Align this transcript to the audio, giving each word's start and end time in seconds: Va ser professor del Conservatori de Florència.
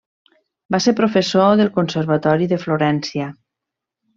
Va 0.75 0.79
ser 0.85 0.93
professor 0.99 1.53
del 1.61 1.69
Conservatori 1.77 2.51
de 2.55 2.61
Florència. 2.65 3.29